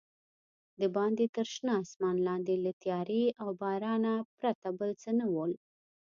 دباندې 0.81 1.25
تر 1.35 1.47
شنه 1.53 1.73
اسمان 1.83 2.15
لاندې 2.27 2.55
له 2.65 2.71
تیارې 2.83 3.25
او 3.41 3.49
بارانه 3.61 4.13
پرته 4.39 4.67
بل 4.79 4.91
څه 5.01 5.09
نه 5.19 5.25
ول. 5.33 5.51